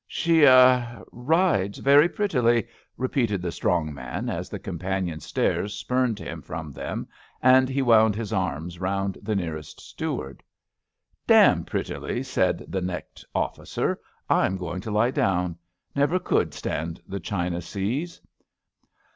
[0.07, 6.17] She— ah— ^rides very prettily, *' repeated the strong man as the companion stairs spumed
[6.17, 7.07] him from them
[7.39, 10.41] and he wound his arms round the near est steward.
[11.27, 13.91] Damn prettily,'' said the necked ofiScer.
[13.91, 15.55] ^* I'm going to lie down.
[15.95, 18.19] Never could stand the China seas."